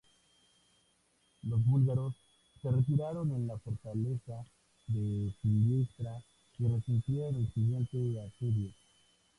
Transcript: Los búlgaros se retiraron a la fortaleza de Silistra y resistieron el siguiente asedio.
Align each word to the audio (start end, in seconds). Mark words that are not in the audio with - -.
Los 1.43 1.63
búlgaros 1.63 2.15
se 2.59 2.71
retiraron 2.71 3.31
a 3.31 3.37
la 3.37 3.59
fortaleza 3.59 4.43
de 4.87 5.31
Silistra 5.43 6.23
y 6.57 6.67
resistieron 6.67 7.35
el 7.35 7.53
siguiente 7.53 8.19
asedio. 8.19 8.71